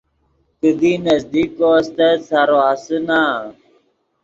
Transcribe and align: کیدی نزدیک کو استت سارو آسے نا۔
کیدی 0.59 0.93
نزدیک 1.07 1.49
کو 1.57 1.67
استت 1.79 2.17
سارو 2.29 2.57
آسے 2.69 2.97
نا۔ 3.07 3.21